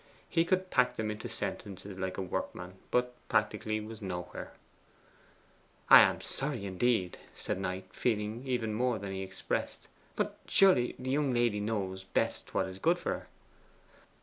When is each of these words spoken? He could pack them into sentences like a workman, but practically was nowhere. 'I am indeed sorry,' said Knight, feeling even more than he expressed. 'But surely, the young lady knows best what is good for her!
He 0.27 0.45
could 0.45 0.71
pack 0.71 0.95
them 0.95 1.11
into 1.11 1.29
sentences 1.29 1.99
like 1.99 2.17
a 2.17 2.23
workman, 2.23 2.79
but 2.89 3.13
practically 3.29 3.79
was 3.79 4.01
nowhere. 4.01 4.53
'I 5.91 5.99
am 5.99 6.19
indeed 6.55 7.17
sorry,' 7.17 7.27
said 7.35 7.59
Knight, 7.59 7.93
feeling 7.93 8.41
even 8.47 8.73
more 8.73 8.97
than 8.97 9.11
he 9.11 9.21
expressed. 9.21 9.87
'But 10.15 10.39
surely, 10.47 10.95
the 10.97 11.11
young 11.11 11.35
lady 11.35 11.59
knows 11.59 12.03
best 12.03 12.55
what 12.55 12.65
is 12.67 12.79
good 12.79 12.97
for 12.97 13.11
her! 13.13 13.27